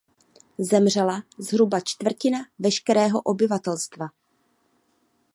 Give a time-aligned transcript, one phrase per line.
[0.59, 4.05] Zemřela zhruba čtvrtina veškerého obyvatelstva.